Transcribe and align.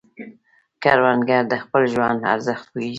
کروندګر 0.83 1.43
د 1.51 1.53
خپل 1.63 1.81
ژوند 1.93 2.19
ارزښت 2.33 2.65
پوهیږي 2.71 2.89